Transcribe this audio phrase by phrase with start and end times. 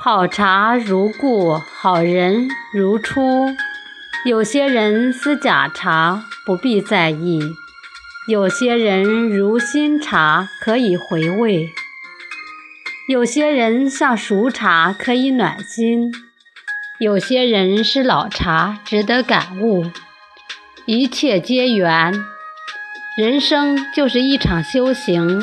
[0.00, 3.48] 好茶如故，好人如初。
[4.24, 7.40] 有些人思假茶，不必在意；
[8.28, 11.66] 有些人如新茶，可以回味；
[13.08, 16.12] 有些人像熟茶，可以暖心；
[17.00, 19.90] 有些人是老茶，值得感悟。
[20.86, 22.24] 一切皆缘，
[23.18, 25.42] 人生就是一场修行，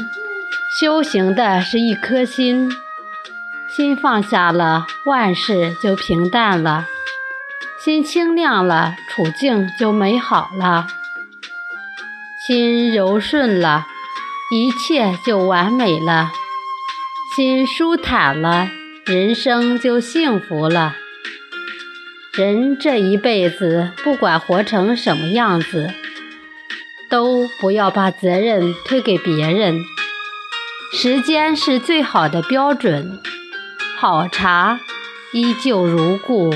[0.80, 2.72] 修行的是一颗心，
[3.76, 6.88] 心放下了，万事就平淡了。
[7.84, 10.88] 心清亮了，处境就美好了；
[12.48, 13.86] 心柔顺了，
[14.50, 16.30] 一切就完美了；
[17.36, 18.70] 心舒坦了，
[19.06, 20.96] 人生就幸福了。
[22.32, 25.94] 人这一辈子，不管活成什么样子，
[27.10, 29.82] 都不要把责任推给别人。
[30.94, 33.22] 时间是最好的标准，
[34.08, 34.80] 好茶
[35.34, 36.54] 依旧如故。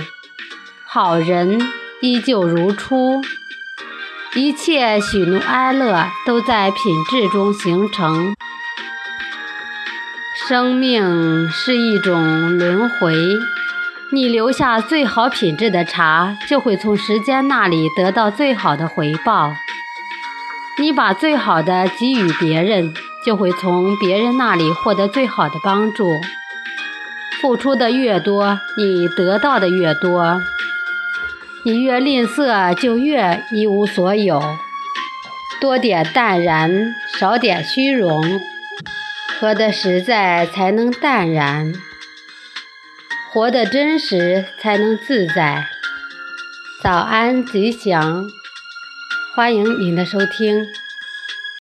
[0.85, 1.59] 好人
[1.99, 3.23] 依旧如初，
[4.35, 8.35] 一切喜怒哀乐都在品质中形成。
[10.47, 13.15] 生命是一种轮回，
[14.11, 19.53] 你留下最好品质的茶，就会从时间那里得到最好的回报；
[20.79, 22.93] 你把最好的给予别人，
[23.25, 26.11] 就会从别人那里获得最好的帮助。
[27.41, 30.41] 付出的越多，你得到的越多。
[31.63, 34.41] 你越吝啬，就越一无所有。
[35.61, 38.41] 多点淡然，少点虚荣，
[39.39, 41.73] 活得实在才能淡然，
[43.31, 45.67] 活得真实才能自在。
[46.81, 48.25] 早安，吉祥，
[49.35, 50.65] 欢迎您的收听。